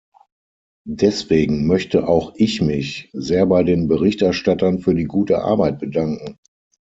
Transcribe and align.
Deswegen 0.89 1.67
möchte 1.67 2.07
auch 2.07 2.33
ich 2.35 2.59
mich 2.59 3.11
sehr 3.13 3.45
bei 3.45 3.61
den 3.61 3.87
Berichterstattern 3.87 4.79
für 4.79 4.95
die 4.95 5.03
gute 5.03 5.43
Arbeit 5.43 5.77
bedanken. 5.77 6.39